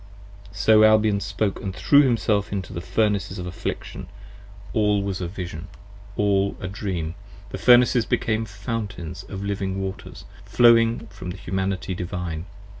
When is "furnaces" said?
2.81-3.37, 7.59-8.07